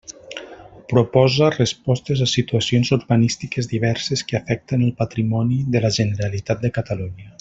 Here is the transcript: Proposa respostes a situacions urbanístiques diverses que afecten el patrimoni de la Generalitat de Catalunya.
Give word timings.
Proposa 0.91 1.49
respostes 1.57 2.23
a 2.25 2.27
situacions 2.31 2.91
urbanístiques 2.97 3.69
diverses 3.75 4.25
que 4.31 4.41
afecten 4.41 4.87
el 4.87 4.95
patrimoni 5.03 5.61
de 5.77 5.83
la 5.85 5.93
Generalitat 6.01 6.65
de 6.67 6.73
Catalunya. 6.81 7.29